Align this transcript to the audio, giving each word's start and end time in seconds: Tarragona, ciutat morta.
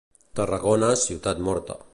Tarragona, 0.39 0.89
ciutat 1.05 1.47
morta. 1.49 1.83